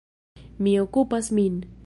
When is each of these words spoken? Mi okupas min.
Mi 0.67 0.73
okupas 0.85 1.31
min. 1.41 1.61